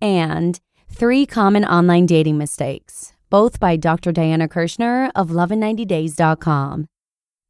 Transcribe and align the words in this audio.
and 0.00 0.58
Three 0.90 1.26
Common 1.26 1.64
Online 1.64 2.06
Dating 2.06 2.38
Mistakes, 2.38 3.12
both 3.30 3.60
by 3.60 3.76
Dr. 3.76 4.12
Diana 4.12 4.48
Kirschner 4.48 5.10
of 5.14 5.30
love90days.com. 5.30 6.86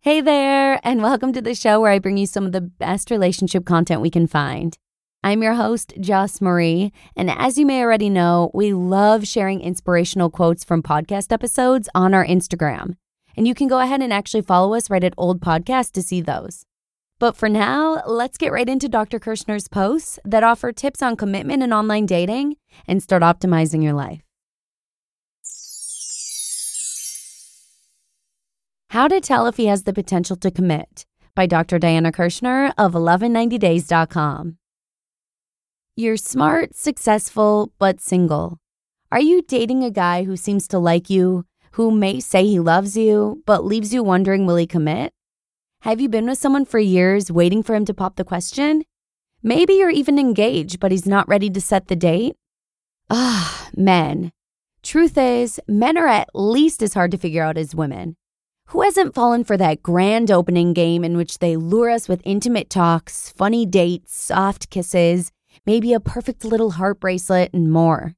Hey 0.00 0.20
there, 0.20 0.80
and 0.84 1.02
welcome 1.02 1.32
to 1.32 1.42
the 1.42 1.54
show 1.54 1.80
where 1.80 1.92
I 1.92 1.98
bring 1.98 2.16
you 2.16 2.26
some 2.26 2.46
of 2.46 2.52
the 2.52 2.60
best 2.60 3.10
relationship 3.10 3.64
content 3.64 4.00
we 4.00 4.10
can 4.10 4.26
find. 4.26 4.76
I'm 5.24 5.42
your 5.42 5.54
host, 5.54 5.94
Joss 5.98 6.40
Marie, 6.40 6.92
and 7.16 7.30
as 7.30 7.58
you 7.58 7.66
may 7.66 7.82
already 7.82 8.08
know, 8.08 8.50
we 8.54 8.72
love 8.72 9.26
sharing 9.26 9.60
inspirational 9.60 10.30
quotes 10.30 10.62
from 10.62 10.82
podcast 10.82 11.32
episodes 11.32 11.88
on 11.94 12.14
our 12.14 12.24
Instagram. 12.24 12.96
And 13.36 13.48
you 13.48 13.54
can 13.54 13.66
go 13.66 13.80
ahead 13.80 14.00
and 14.00 14.12
actually 14.12 14.42
follow 14.42 14.74
us 14.74 14.88
right 14.88 15.02
at 15.02 15.14
Old 15.18 15.40
Podcast 15.40 15.92
to 15.92 16.02
see 16.02 16.20
those. 16.20 16.64
But 17.18 17.34
for 17.34 17.48
now, 17.48 18.02
let's 18.06 18.36
get 18.36 18.52
right 18.52 18.68
into 18.68 18.88
Dr. 18.88 19.18
Kirschner's 19.18 19.68
posts 19.68 20.18
that 20.24 20.42
offer 20.42 20.70
tips 20.70 21.02
on 21.02 21.16
commitment 21.16 21.62
and 21.62 21.72
online 21.72 22.04
dating 22.04 22.56
and 22.86 23.02
start 23.02 23.22
optimizing 23.22 23.82
your 23.82 23.94
life. 23.94 24.20
How 28.90 29.08
to 29.08 29.20
Tell 29.20 29.46
If 29.46 29.56
He 29.56 29.66
Has 29.66 29.84
the 29.84 29.92
Potential 29.92 30.36
to 30.36 30.50
Commit 30.50 31.06
by 31.34 31.46
Dr. 31.46 31.78
Diana 31.78 32.12
Kirschner 32.12 32.72
of 32.76 32.92
lovein90days.com. 32.92 34.58
You're 35.96 36.16
smart, 36.18 36.74
successful, 36.74 37.72
but 37.78 38.00
single. 38.00 38.58
Are 39.10 39.20
you 39.20 39.40
dating 39.42 39.82
a 39.82 39.90
guy 39.90 40.24
who 40.24 40.36
seems 40.36 40.68
to 40.68 40.78
like 40.78 41.08
you, 41.08 41.46
who 41.72 41.90
may 41.90 42.20
say 42.20 42.44
he 42.44 42.60
loves 42.60 42.96
you, 42.96 43.42
but 43.46 43.64
leaves 43.64 43.94
you 43.94 44.02
wondering 44.02 44.44
will 44.44 44.56
he 44.56 44.66
commit? 44.66 45.12
Have 45.86 46.00
you 46.00 46.08
been 46.08 46.26
with 46.26 46.38
someone 46.38 46.64
for 46.64 46.80
years 46.80 47.30
waiting 47.30 47.62
for 47.62 47.76
him 47.76 47.84
to 47.84 47.94
pop 47.94 48.16
the 48.16 48.24
question? 48.24 48.82
Maybe 49.40 49.74
you're 49.74 49.88
even 49.88 50.18
engaged, 50.18 50.80
but 50.80 50.90
he's 50.90 51.06
not 51.06 51.28
ready 51.28 51.48
to 51.48 51.60
set 51.60 51.86
the 51.86 51.94
date? 51.94 52.34
Ah, 53.08 53.68
men. 53.76 54.32
Truth 54.82 55.16
is, 55.16 55.60
men 55.68 55.96
are 55.96 56.08
at 56.08 56.30
least 56.34 56.82
as 56.82 56.94
hard 56.94 57.12
to 57.12 57.16
figure 57.16 57.44
out 57.44 57.56
as 57.56 57.72
women. 57.72 58.16
Who 58.70 58.82
hasn't 58.82 59.14
fallen 59.14 59.44
for 59.44 59.56
that 59.58 59.80
grand 59.80 60.28
opening 60.28 60.72
game 60.72 61.04
in 61.04 61.16
which 61.16 61.38
they 61.38 61.54
lure 61.54 61.90
us 61.90 62.08
with 62.08 62.20
intimate 62.24 62.68
talks, 62.68 63.30
funny 63.30 63.64
dates, 63.64 64.20
soft 64.20 64.70
kisses, 64.70 65.30
maybe 65.66 65.92
a 65.92 66.00
perfect 66.00 66.44
little 66.44 66.72
heart 66.72 66.98
bracelet, 66.98 67.54
and 67.54 67.70
more? 67.70 68.14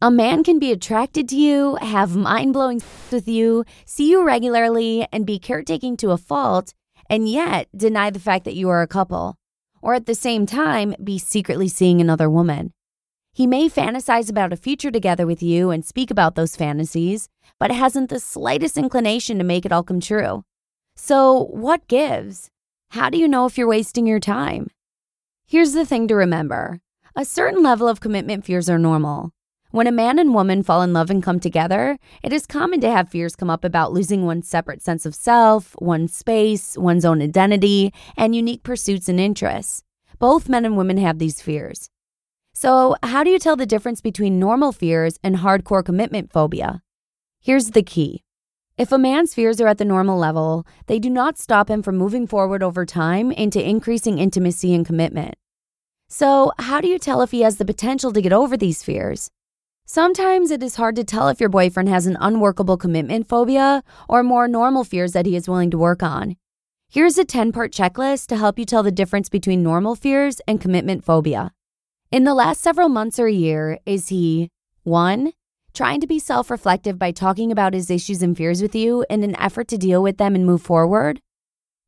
A 0.00 0.12
man 0.12 0.44
can 0.44 0.60
be 0.60 0.70
attracted 0.70 1.28
to 1.30 1.36
you, 1.36 1.74
have 1.80 2.14
mind 2.14 2.52
blowing 2.52 2.80
with 3.10 3.26
you, 3.26 3.64
see 3.84 4.08
you 4.08 4.24
regularly, 4.24 5.08
and 5.12 5.26
be 5.26 5.40
caretaking 5.40 5.96
to 5.96 6.12
a 6.12 6.16
fault 6.16 6.72
and 7.10 7.28
yet 7.28 7.68
deny 7.76 8.08
the 8.08 8.20
fact 8.20 8.44
that 8.44 8.54
you 8.54 8.68
are 8.68 8.80
a 8.80 8.86
couple, 8.86 9.36
or 9.82 9.94
at 9.94 10.06
the 10.06 10.14
same 10.14 10.46
time 10.46 10.94
be 11.02 11.18
secretly 11.18 11.68
seeing 11.68 12.00
another 12.00 12.30
woman. 12.30 12.72
He 13.32 13.46
may 13.46 13.68
fantasize 13.68 14.30
about 14.30 14.52
a 14.52 14.56
future 14.56 14.90
together 14.90 15.26
with 15.26 15.42
you 15.42 15.70
and 15.70 15.84
speak 15.84 16.10
about 16.10 16.36
those 16.36 16.56
fantasies, 16.56 17.28
but 17.58 17.70
hasn't 17.70 18.10
the 18.10 18.20
slightest 18.20 18.78
inclination 18.78 19.38
to 19.38 19.44
make 19.44 19.66
it 19.66 19.72
all 19.72 19.82
come 19.82 20.00
true. 20.00 20.44
So, 20.94 21.46
what 21.50 21.88
gives? 21.88 22.48
How 22.90 23.10
do 23.10 23.18
you 23.18 23.28
know 23.28 23.46
if 23.46 23.58
you're 23.58 23.68
wasting 23.68 24.06
your 24.06 24.20
time? 24.20 24.68
Here's 25.46 25.72
the 25.72 25.86
thing 25.86 26.06
to 26.08 26.14
remember 26.14 26.80
a 27.16 27.24
certain 27.24 27.62
level 27.62 27.88
of 27.88 28.00
commitment 28.00 28.44
fears 28.44 28.70
are 28.70 28.78
normal. 28.78 29.32
When 29.72 29.86
a 29.86 29.92
man 29.92 30.18
and 30.18 30.34
woman 30.34 30.64
fall 30.64 30.82
in 30.82 30.92
love 30.92 31.10
and 31.10 31.22
come 31.22 31.38
together, 31.38 31.96
it 32.24 32.32
is 32.32 32.44
common 32.44 32.80
to 32.80 32.90
have 32.90 33.08
fears 33.08 33.36
come 33.36 33.48
up 33.48 33.64
about 33.64 33.92
losing 33.92 34.26
one's 34.26 34.48
separate 34.48 34.82
sense 34.82 35.06
of 35.06 35.14
self, 35.14 35.76
one's 35.78 36.12
space, 36.12 36.76
one's 36.76 37.04
own 37.04 37.22
identity, 37.22 37.94
and 38.16 38.34
unique 38.34 38.64
pursuits 38.64 39.08
and 39.08 39.20
interests. 39.20 39.84
Both 40.18 40.48
men 40.48 40.64
and 40.64 40.76
women 40.76 40.96
have 40.96 41.20
these 41.20 41.40
fears. 41.40 41.88
So, 42.52 42.96
how 43.04 43.22
do 43.22 43.30
you 43.30 43.38
tell 43.38 43.54
the 43.54 43.64
difference 43.64 44.00
between 44.00 44.40
normal 44.40 44.72
fears 44.72 45.20
and 45.22 45.36
hardcore 45.36 45.84
commitment 45.84 46.32
phobia? 46.32 46.82
Here's 47.40 47.70
the 47.70 47.84
key. 47.84 48.24
If 48.76 48.90
a 48.90 48.98
man's 48.98 49.34
fears 49.34 49.60
are 49.60 49.68
at 49.68 49.78
the 49.78 49.84
normal 49.84 50.18
level, 50.18 50.66
they 50.88 50.98
do 50.98 51.08
not 51.08 51.38
stop 51.38 51.70
him 51.70 51.80
from 51.80 51.96
moving 51.96 52.26
forward 52.26 52.64
over 52.64 52.84
time 52.84 53.30
into 53.30 53.64
increasing 53.64 54.18
intimacy 54.18 54.74
and 54.74 54.84
commitment. 54.84 55.36
So, 56.08 56.50
how 56.58 56.80
do 56.80 56.88
you 56.88 56.98
tell 56.98 57.22
if 57.22 57.30
he 57.30 57.42
has 57.42 57.58
the 57.58 57.64
potential 57.64 58.12
to 58.12 58.20
get 58.20 58.32
over 58.32 58.56
these 58.56 58.82
fears? 58.82 59.30
Sometimes 59.92 60.52
it 60.52 60.62
is 60.62 60.76
hard 60.76 60.94
to 60.94 61.02
tell 61.02 61.26
if 61.26 61.40
your 61.40 61.48
boyfriend 61.48 61.88
has 61.88 62.06
an 62.06 62.16
unworkable 62.20 62.76
commitment 62.76 63.28
phobia 63.28 63.82
or 64.08 64.22
more 64.22 64.46
normal 64.46 64.84
fears 64.84 65.10
that 65.14 65.26
he 65.26 65.34
is 65.34 65.48
willing 65.48 65.68
to 65.68 65.76
work 65.76 66.00
on. 66.00 66.36
Here's 66.88 67.18
a 67.18 67.24
10 67.24 67.50
part 67.50 67.72
checklist 67.72 68.28
to 68.28 68.36
help 68.36 68.56
you 68.56 68.64
tell 68.64 68.84
the 68.84 68.92
difference 68.92 69.28
between 69.28 69.64
normal 69.64 69.96
fears 69.96 70.40
and 70.46 70.60
commitment 70.60 71.04
phobia. 71.04 71.50
In 72.12 72.22
the 72.22 72.34
last 72.34 72.60
several 72.60 72.88
months 72.88 73.18
or 73.18 73.26
year, 73.26 73.80
is 73.84 74.10
he 74.10 74.48
1. 74.84 75.32
Trying 75.74 76.00
to 76.00 76.06
be 76.06 76.20
self 76.20 76.52
reflective 76.52 76.96
by 76.96 77.10
talking 77.10 77.50
about 77.50 77.74
his 77.74 77.90
issues 77.90 78.22
and 78.22 78.36
fears 78.36 78.62
with 78.62 78.76
you 78.76 79.04
in 79.10 79.24
an 79.24 79.34
effort 79.40 79.66
to 79.66 79.76
deal 79.76 80.04
with 80.04 80.18
them 80.18 80.36
and 80.36 80.46
move 80.46 80.62
forward? 80.62 81.20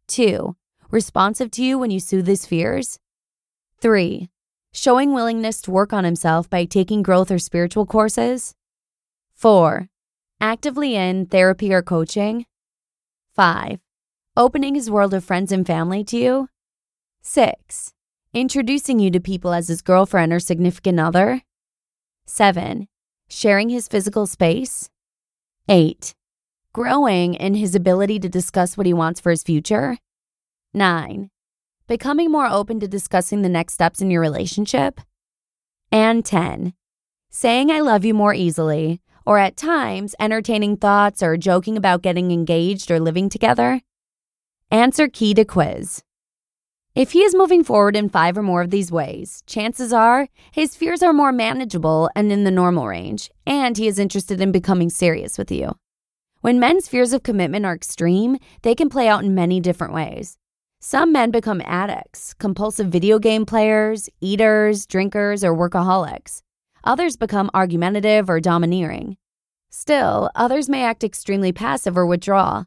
2. 0.08 0.56
Responsive 0.90 1.52
to 1.52 1.62
you 1.62 1.78
when 1.78 1.92
you 1.92 2.00
soothe 2.00 2.26
his 2.26 2.46
fears? 2.46 2.98
3 3.80 4.31
showing 4.72 5.12
willingness 5.12 5.60
to 5.62 5.71
work 5.71 5.93
on 5.93 6.05
himself 6.05 6.49
by 6.49 6.65
taking 6.65 7.03
growth 7.03 7.31
or 7.31 7.38
spiritual 7.38 7.87
courses. 7.87 8.55
4. 9.34 9.88
Actively 10.41 10.97
in 10.97 11.27
therapy 11.27 11.72
or 11.72 11.83
coaching. 11.83 12.47
5. 13.34 13.78
Opening 14.37 14.75
his 14.75 14.91
world 14.91 15.12
of 15.12 15.25
friends 15.25 15.53
and 15.53 15.66
family 15.66 16.03
to 16.05 16.16
you. 16.16 16.49
6. 17.22 17.93
Introducing 18.32 18.99
you 18.99 19.11
to 19.11 19.21
people 19.21 19.53
as 19.53 19.69
his 19.69 19.82
girlfriend 19.82 20.32
or 20.32 20.41
significant 20.41 20.99
other. 20.99 21.43
7. 22.27 22.88
Sharing 23.28 23.69
his 23.69 23.88
physical 23.88 24.27
space. 24.27 24.88
8. 25.69 26.15
Growing 26.72 27.34
in 27.34 27.55
his 27.55 27.75
ability 27.75 28.19
to 28.21 28.28
discuss 28.28 28.77
what 28.77 28.87
he 28.87 28.94
wants 28.94 29.21
for 29.21 29.31
his 29.31 29.43
future. 29.43 29.99
9 30.72 31.31
becoming 31.93 32.31
more 32.31 32.47
open 32.47 32.81
to 32.81 32.89
discussing 32.89 33.43
the 33.43 33.50
next 33.50 33.75
steps 33.75 34.00
in 34.00 34.11
your 34.11 34.23
relationship. 34.23 34.99
And 35.91 36.25
10, 36.25 36.73
saying 37.29 37.71
I 37.71 37.81
love 37.81 38.03
you 38.03 38.15
more 38.15 38.33
easily, 38.33 39.03
or 39.27 39.37
at 39.37 39.59
times 39.59 40.15
entertaining 40.19 40.79
thoughts 40.79 41.23
or 41.23 41.37
joking 41.37 41.77
about 41.77 42.00
getting 42.00 42.31
engaged 42.31 42.91
or 42.91 42.99
living 42.99 43.29
together. 43.29 43.83
Answer 44.71 45.06
key 45.06 45.35
to 45.35 45.44
quiz. 45.44 46.03
If 46.94 47.12
he 47.12 47.19
is 47.19 47.35
moving 47.35 47.62
forward 47.62 47.94
in 47.94 48.09
five 48.09 48.39
or 48.39 48.43
more 48.43 48.62
of 48.62 48.71
these 48.71 48.91
ways, 48.91 49.43
chances 49.47 49.93
are 49.93 50.29
his 50.50 50.75
fears 50.75 51.03
are 51.03 51.12
more 51.12 51.31
manageable 51.31 52.09
and 52.17 52.33
in 52.33 52.44
the 52.44 52.50
normal 52.50 52.87
range, 52.87 53.31
and 53.47 53.77
he 53.77 53.87
is 53.87 53.99
interested 53.99 54.41
in 54.41 54.50
becoming 54.50 54.89
serious 54.89 55.37
with 55.37 55.50
you. 55.53 55.77
When 56.41 56.59
men's 56.59 56.89
fears 56.89 57.12
of 57.12 57.23
commitment 57.23 57.67
are 57.67 57.75
extreme, 57.75 58.39
they 58.62 58.75
can 58.75 58.89
play 58.89 59.09
out 59.09 59.25
in 59.25 59.35
many 59.35 59.61
different 59.61 59.93
ways. 59.93 60.39
Some 60.84 61.12
men 61.12 61.31
become 61.31 61.62
addicts, 61.64 62.34
compulsive 62.34 62.88
video 62.88 63.20
game 63.20 63.46
players, 63.46 64.11
eaters, 64.20 64.84
drinkers, 64.84 65.44
or 65.44 65.55
workaholics. 65.55 66.43
Others 66.82 67.17
become 67.17 67.52
argumentative 67.55 68.29
or 68.29 68.40
domineering. 68.40 69.17
Still, 69.70 70.29
others 70.34 70.69
may 70.69 70.82
act 70.82 71.05
extremely 71.05 71.52
passive 71.52 71.96
or 71.96 72.05
withdraw. 72.05 72.64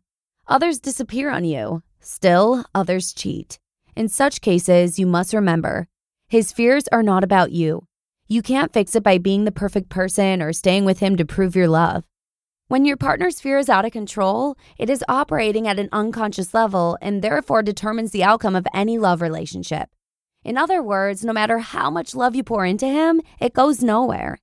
Others 0.48 0.80
disappear 0.80 1.30
on 1.30 1.44
you. 1.44 1.84
Still, 2.00 2.64
others 2.74 3.12
cheat. 3.12 3.60
In 3.98 4.08
such 4.08 4.40
cases, 4.40 4.98
you 4.98 5.06
must 5.06 5.34
remember 5.34 5.90
his 6.30 6.54
fears 6.54 6.88
are 6.94 7.04
not 7.04 7.26
about 7.26 7.52
you. 7.52 7.86
You 8.30 8.42
can't 8.42 8.72
fix 8.72 8.96
it 8.96 9.04
by 9.04 9.18
being 9.18 9.44
the 9.44 9.52
perfect 9.52 9.90
person 9.90 10.42
or 10.42 10.54
staying 10.54 10.86
with 10.86 11.00
him 11.00 11.18
to 11.18 11.26
prove 11.26 11.54
your 11.54 11.68
love. 11.68 12.06
When 12.68 12.84
your 12.84 12.98
partner's 12.98 13.40
fear 13.40 13.60
is 13.60 13.70
out 13.70 13.86
of 13.86 13.92
control, 13.92 14.58
it 14.80 14.90
is 14.90 15.04
operating 15.08 15.68
at 15.68 15.78
an 15.78 15.88
unconscious 15.92 16.52
level 16.52 16.98
and 17.00 17.22
therefore 17.22 17.62
determines 17.62 18.10
the 18.10 18.24
outcome 18.24 18.56
of 18.56 18.66
any 18.74 18.98
love 18.98 19.22
relationship. 19.22 19.90
In 20.44 20.58
other 20.58 20.82
words, 20.82 21.24
no 21.24 21.32
matter 21.32 21.60
how 21.60 21.92
much 21.92 22.16
love 22.16 22.36
you 22.36 22.44
pour 22.44 22.66
into 22.66 22.88
him, 22.88 23.22
it 23.40 23.54
goes 23.54 23.84
nowhere. 23.84 24.40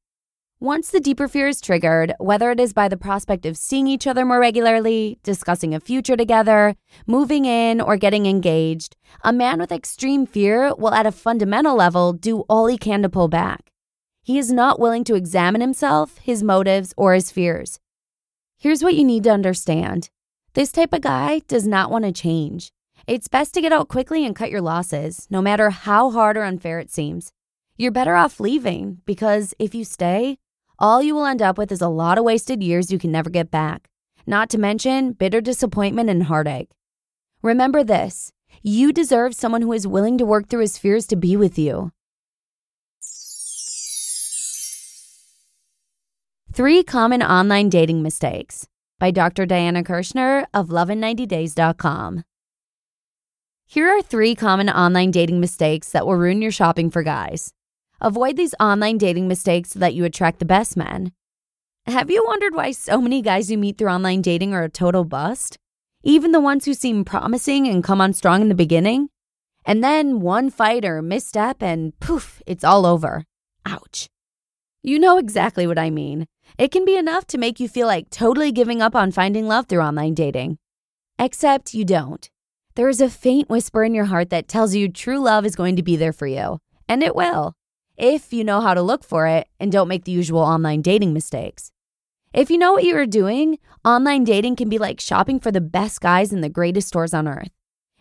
Once 0.61 0.89
the 0.89 1.01
deeper 1.01 1.27
fear 1.27 1.49
is 1.49 1.61
triggered, 1.61 2.15
whether 2.21 2.53
it 2.53 2.61
is 2.61 2.73
by 2.73 2.87
the 2.87 2.97
prospect 2.97 3.45
of 3.45 3.57
seeing 3.57 3.89
each 3.89 4.07
other 4.07 4.25
more 4.25 4.39
regularly, 4.39 5.19
discussing 5.25 5.75
a 5.75 5.81
future 5.81 6.17
together, 6.17 6.77
moving 7.09 7.45
in, 7.45 7.81
or 7.81 7.97
getting 7.97 8.27
engaged, 8.27 8.95
a 9.25 9.33
man 9.33 9.59
with 9.59 9.73
extreme 9.73 10.27
fear 10.27 10.73
will, 10.77 10.95
at 10.95 11.07
a 11.07 11.11
fundamental 11.11 11.75
level, 11.75 12.13
do 12.13 12.43
all 12.43 12.69
he 12.69 12.79
can 12.79 13.03
to 13.03 13.09
pull 13.09 13.27
back. 13.27 13.73
He 14.23 14.39
is 14.39 14.53
not 14.53 14.79
willing 14.79 15.03
to 15.05 15.17
examine 15.17 15.61
himself, 15.61 16.19
his 16.19 16.45
motives, 16.45 16.95
or 16.97 17.15
his 17.15 17.33
fears. 17.33 17.81
Here's 18.63 18.85
what 18.85 18.95
you 18.95 19.03
need 19.03 19.25
to 19.25 19.31
understand 19.31 20.09
this 20.55 20.71
type 20.71 20.93
of 20.93 21.01
guy 21.01 21.41
does 21.49 21.67
not 21.67 21.91
want 21.91 22.05
to 22.05 22.13
change. 22.13 22.71
It's 23.09 23.27
best 23.27 23.55
to 23.55 23.61
get 23.61 23.73
out 23.73 23.89
quickly 23.89 24.25
and 24.25 24.37
cut 24.37 24.53
your 24.53 24.61
losses, 24.61 25.27
no 25.31 25.43
matter 25.43 25.71
how 25.71 26.13
hard 26.13 26.37
or 26.37 26.45
unfair 26.45 26.79
it 26.79 26.89
seems. 26.89 27.33
You're 27.77 27.91
better 27.91 28.15
off 28.15 28.39
leaving 28.39 28.99
because 29.05 29.53
if 29.59 29.75
you 29.75 29.83
stay, 29.83 30.39
all 30.79 31.03
you 31.03 31.13
will 31.13 31.27
end 31.27 31.43
up 31.43 31.59
with 31.59 31.73
is 31.73 31.81
a 31.81 31.89
lot 31.89 32.19
of 32.19 32.25
wasted 32.25 32.63
years 32.63 32.93
you 32.93 33.01
can 33.01 33.11
never 33.11 33.31
get 33.31 33.51
back, 33.51 33.89
not 34.29 34.49
to 34.51 34.59
mention 34.59 35.11
bitter 35.11 35.41
disappointment 35.41 36.09
and 36.09 36.23
heartache. 36.23 36.71
Remember 37.43 37.83
this 37.83 38.31
you 38.63 38.93
deserve 38.93 39.35
someone 39.35 39.63
who 39.63 39.73
is 39.73 39.89
willing 39.89 40.19
to 40.19 40.25
work 40.25 40.47
through 40.49 40.61
his 40.61 40.79
fears 40.79 41.09
to 41.09 41.17
be 41.17 41.37
with 41.37 41.59
you. 41.59 41.91
Three 46.55 46.83
Common 46.83 47.23
Online 47.23 47.71
Dating 47.71 48.03
Mistakes 48.03 48.69
by 49.01 49.11
Dr. 49.11 49.47
Diana 49.47 49.83
Kirschner 49.83 50.45
of 50.53 50.69
lovein90days.com. 50.69 52.25
Here 53.65 53.89
are 53.89 54.03
three 54.03 54.35
common 54.35 54.69
online 54.69 55.13
dating 55.13 55.41
mistakes 55.41 55.93
that 55.93 56.07
will 56.07 56.17
ruin 56.17 56.43
your 56.43 56.51
shopping 56.51 56.91
for 56.91 57.03
guys. 57.03 57.55
Avoid 58.03 58.37
these 58.37 58.55
online 58.61 58.99
dating 58.99 59.29
mistakes 59.29 59.71
so 59.71 59.79
that 59.79 59.95
you 59.95 60.05
attract 60.05 60.41
the 60.41 60.45
best 60.45 60.77
men. 60.77 61.13
Have 61.87 62.11
you 62.11 62.23
wondered 62.27 62.55
why 62.55 62.73
so 62.73 63.01
many 63.01 63.23
guys 63.23 63.51
you 63.51 63.57
meet 63.57 63.79
through 63.79 63.89
online 63.89 64.21
dating 64.21 64.53
are 64.53 64.65
a 64.65 64.69
total 64.69 65.05
bust? 65.05 65.57
Even 66.03 66.33
the 66.33 66.39
ones 66.41 66.67
who 66.67 66.75
seem 66.75 67.07
promising 67.07 67.67
and 67.67 67.83
come 67.83 68.03
on 68.03 68.13
strong 68.13 68.43
in 68.43 68.51
the 68.51 68.55
beginning? 68.55 69.09
And 69.65 69.83
then 69.83 70.21
one 70.21 70.51
fight 70.51 70.85
or 70.85 71.01
misstep 71.01 71.63
and 71.63 71.99
poof, 71.99 72.43
it's 72.47 72.63
all 72.63 72.85
over. 72.85 73.25
Ouch. 73.65 74.11
You 74.85 74.99
know 74.99 75.17
exactly 75.17 75.65
what 75.69 75.79
I 75.79 75.91
mean. 75.91 76.27
It 76.59 76.73
can 76.73 76.85
be 76.85 76.97
enough 76.97 77.25
to 77.29 77.39
make 77.39 77.61
you 77.61 77.69
feel 77.69 77.87
like 77.87 78.11
totally 78.11 78.51
giving 78.51 78.83
up 78.83 78.97
on 78.97 79.13
finding 79.13 79.47
love 79.47 79.67
through 79.67 79.81
online 79.81 80.13
dating. 80.13 80.59
Except 81.21 81.73
you 81.73 81.85
don't. 81.85 82.29
There 82.75 82.89
is 82.89 83.01
a 83.01 83.09
faint 83.09 83.49
whisper 83.49 83.85
in 83.85 83.95
your 83.95 84.07
heart 84.07 84.31
that 84.31 84.49
tells 84.49 84.75
you 84.75 84.89
true 84.89 85.21
love 85.21 85.47
is 85.47 85.55
going 85.55 85.77
to 85.77 85.85
be 85.85 85.95
there 85.95 86.13
for 86.13 86.27
you, 86.27 86.59
and 86.89 87.01
it 87.05 87.15
will, 87.15 87.55
if 87.97 88.33
you 88.33 88.43
know 88.43 88.61
how 88.61 88.75
to 88.75 88.83
look 88.83 89.05
for 89.05 89.29
it 89.29 89.47
and 89.61 89.71
don't 89.71 89.87
make 89.87 90.05
the 90.05 90.11
usual 90.11 90.41
online 90.41 90.83
dating 90.83 91.13
mistakes. 91.13 91.71
If 92.33 92.51
you 92.51 92.59
know 92.59 92.73
what 92.73 92.83
you 92.83 92.97
are 92.97 93.07
doing, 93.07 93.61
online 93.85 94.25
dating 94.25 94.57
can 94.57 94.69
be 94.69 94.79
like 94.79 95.01
shopping 95.01 95.39
for 95.39 95.53
the 95.53 95.61
best 95.61 96.01
guys 96.01 96.33
in 96.33 96.41
the 96.41 96.49
greatest 96.49 96.89
stores 96.89 97.15
on 97.15 97.29
earth. 97.29 97.53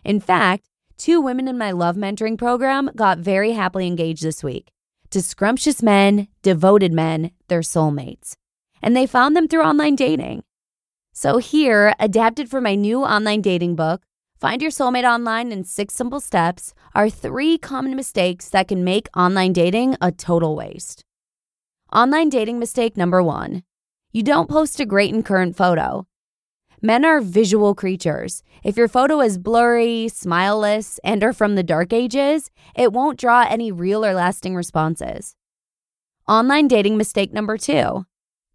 In 0.04 0.18
fact, 0.18 0.68
two 0.98 1.20
women 1.20 1.46
in 1.46 1.56
my 1.56 1.70
love 1.70 1.94
mentoring 1.94 2.36
program 2.36 2.90
got 2.96 3.18
very 3.18 3.52
happily 3.52 3.86
engaged 3.86 4.24
this 4.24 4.42
week 4.42 4.72
to 5.12 5.22
scrumptious 5.22 5.82
men, 5.82 6.28
devoted 6.42 6.92
men, 6.92 7.30
their 7.48 7.60
soulmates 7.60 8.36
and 8.82 8.96
they 8.96 9.06
found 9.06 9.36
them 9.36 9.48
through 9.48 9.62
online 9.62 9.94
dating. 9.94 10.42
So, 11.12 11.38
here, 11.38 11.94
adapted 12.00 12.50
for 12.50 12.60
my 12.60 12.74
new 12.74 13.04
online 13.04 13.42
dating 13.42 13.76
book, 13.76 14.02
Find 14.38 14.60
Your 14.60 14.70
Soulmate 14.70 15.08
Online 15.08 15.52
in 15.52 15.62
Six 15.62 15.94
Simple 15.94 16.20
Steps, 16.20 16.74
are 16.94 17.08
three 17.08 17.58
common 17.58 17.94
mistakes 17.94 18.48
that 18.48 18.66
can 18.66 18.82
make 18.82 19.08
online 19.16 19.52
dating 19.52 19.96
a 20.00 20.10
total 20.10 20.56
waste. 20.56 21.04
Online 21.92 22.28
dating 22.28 22.58
mistake 22.58 22.96
number 22.96 23.22
one 23.22 23.62
you 24.14 24.22
don't 24.22 24.50
post 24.50 24.78
a 24.78 24.84
great 24.84 25.14
and 25.14 25.24
current 25.24 25.56
photo. 25.56 26.06
Men 26.84 27.04
are 27.04 27.20
visual 27.20 27.76
creatures. 27.76 28.42
If 28.64 28.76
your 28.76 28.88
photo 28.88 29.20
is 29.20 29.38
blurry, 29.38 30.08
smileless, 30.10 30.98
and 31.04 31.22
are 31.22 31.32
from 31.32 31.54
the 31.54 31.62
dark 31.62 31.92
ages, 31.92 32.50
it 32.74 32.92
won't 32.92 33.20
draw 33.20 33.46
any 33.48 33.70
real 33.70 34.04
or 34.04 34.14
lasting 34.14 34.56
responses. 34.56 35.36
Online 36.26 36.66
dating 36.66 36.96
mistake 36.96 37.32
number 37.32 37.56
two 37.56 38.04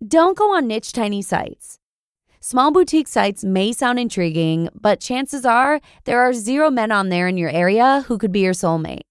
don't 0.06 0.38
go 0.38 0.56
on 0.56 0.68
niche 0.68 0.92
tiny 0.92 1.22
sites. 1.22 1.80
Small 2.42 2.70
boutique 2.72 3.08
sites 3.08 3.46
may 3.46 3.72
sound 3.72 3.98
intriguing, 3.98 4.68
but 4.76 5.00
chances 5.00 5.46
are 5.46 5.80
there 6.04 6.20
are 6.20 6.34
zero 6.34 6.70
men 6.70 6.92
on 6.92 7.08
there 7.08 7.30
in 7.30 7.38
your 7.38 7.50
area 7.50 8.04
who 8.08 8.18
could 8.18 8.34
be 8.34 8.42
your 8.42 8.54
soulmate. 8.54 9.02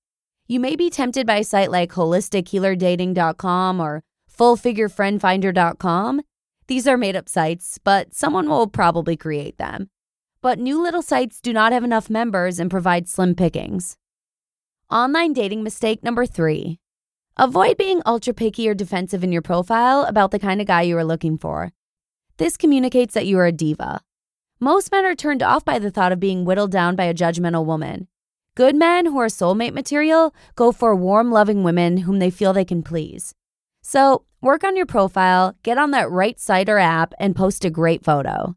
You 0.47 0.61
may 0.61 0.77
be 0.77 0.91
tempted 0.91 1.27
by 1.27 1.39
a 1.39 1.45
site 1.45 1.71
like 1.71 1.93
holistichealerdating.com 1.93 3.81
or 3.81 4.03
fullfigurefriendfinder.com. 4.39 6.21
These 6.69 6.89
are 6.89 6.97
made 6.97 7.15
up 7.15 7.29
sites, 7.29 7.79
but 7.83 8.15
someone 8.15 8.49
will 8.49 8.67
probably 8.67 9.17
create 9.17 9.59
them. 9.59 9.89
But 10.43 10.59
new 10.59 10.83
little 10.83 11.03
sites 11.03 11.41
do 11.41 11.53
not 11.53 11.73
have 11.73 11.85
enough 11.85 12.11
members 12.11 12.59
and 12.59 12.71
provide 12.71 13.09
slim 13.09 13.35
pickings. 13.35 13.97
Online 14.91 15.33
dating 15.33 15.63
mistake 15.63 16.03
number 16.03 16.27
three 16.27 16.79
Avoid 17.37 17.77
being 17.77 18.01
ultra 18.07 18.33
picky 18.33 18.69
or 18.69 18.75
defensive 18.75 19.23
in 19.23 19.31
your 19.31 19.43
profile 19.43 20.05
about 20.05 20.31
the 20.31 20.39
kind 20.39 20.61
of 20.61 20.67
guy 20.67 20.83
you 20.83 20.97
are 20.97 21.05
looking 21.05 21.37
for. 21.37 21.73
This 22.39 22.57
communicates 22.57 23.13
that 23.15 23.27
you 23.27 23.39
are 23.39 23.47
a 23.47 23.53
diva. 23.53 24.01
Most 24.59 24.91
men 24.91 25.05
are 25.05 25.15
turned 25.15 25.43
off 25.43 25.65
by 25.65 25.79
the 25.79 25.91
thought 25.91 26.13
of 26.13 26.21
being 26.21 26.45
whittled 26.45 26.71
down 26.71 26.97
by 26.97 27.05
a 27.05 27.15
judgmental 27.15 27.67
woman. 27.67 28.09
Good 28.55 28.75
men 28.75 29.05
who 29.07 29.19
are 29.19 29.27
soulmate 29.27 29.75
material 29.75 30.35
go 30.55 30.73
for 30.73 30.97
warm, 30.97 31.31
loving 31.31 31.63
women 31.63 31.99
whom 31.99 32.21
they 32.21 32.31
feel 32.31 32.55
they 32.55 32.65
can 32.65 32.83
please. 32.83 33.35
So, 33.89 34.25
work 34.41 34.65
on 34.65 34.77
your 34.77 34.85
profile, 34.85 35.55
get 35.63 35.79
on 35.79 35.93
that 35.93 36.11
right 36.11 36.41
site 36.41 36.69
or 36.69 36.77
app, 36.77 37.15
and 37.21 37.37
post 37.37 37.65
a 37.65 37.71
great 37.71 38.03
photo. 38.05 38.57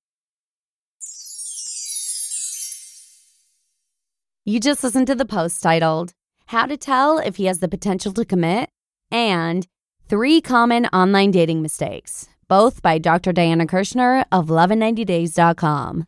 You 4.43 4.59
just 4.59 4.83
listened 4.83 5.05
to 5.05 5.13
the 5.13 5.27
post 5.27 5.61
titled, 5.61 6.13
how 6.47 6.65
to 6.65 6.75
tell 6.77 7.19
if 7.19 7.35
he 7.35 7.45
has 7.45 7.59
the 7.59 7.67
potential 7.67 8.11
to 8.13 8.25
commit, 8.25 8.71
and 9.11 9.67
Three 10.07 10.41
Common 10.41 10.87
Online 10.87 11.29
Dating 11.29 11.61
Mistakes, 11.61 12.27
both 12.47 12.81
by 12.81 12.97
Dr. 12.97 13.31
Diana 13.31 13.67
Kirschner 13.67 14.25
of 14.31 14.47
lovein90days.com. 14.47 16.07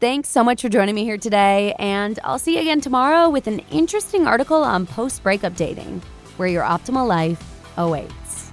Thanks 0.00 0.28
so 0.28 0.44
much 0.44 0.62
for 0.62 0.68
joining 0.68 0.94
me 0.94 1.02
here 1.02 1.18
today, 1.18 1.74
and 1.76 2.20
I'll 2.22 2.38
see 2.38 2.54
you 2.54 2.60
again 2.60 2.80
tomorrow 2.80 3.28
with 3.28 3.48
an 3.48 3.58
interesting 3.72 4.28
article 4.28 4.62
on 4.62 4.86
post 4.86 5.24
breakup 5.24 5.56
dating, 5.56 6.02
where 6.36 6.46
your 6.46 6.62
optimal 6.62 7.08
life 7.08 7.42
awaits. 7.76 8.52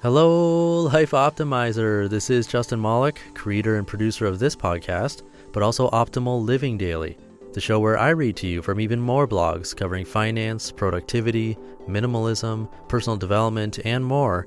Hello, 0.00 0.84
Life 0.84 1.10
Optimizer. 1.10 2.08
This 2.08 2.30
is 2.30 2.46
Justin 2.46 2.80
Malik, 2.80 3.20
creator 3.34 3.76
and 3.76 3.86
producer 3.86 4.24
of 4.24 4.38
this 4.38 4.56
podcast, 4.56 5.24
but 5.52 5.62
also 5.62 5.90
Optimal 5.90 6.42
Living 6.42 6.78
Daily, 6.78 7.18
the 7.52 7.60
show 7.60 7.78
where 7.78 7.98
I 7.98 8.10
read 8.10 8.36
to 8.36 8.46
you 8.46 8.62
from 8.62 8.80
even 8.80 8.98
more 8.98 9.28
blogs 9.28 9.76
covering 9.76 10.06
finance, 10.06 10.72
productivity, 10.72 11.58
minimalism, 11.86 12.66
personal 12.88 13.18
development, 13.18 13.78
and 13.84 14.02
more 14.02 14.46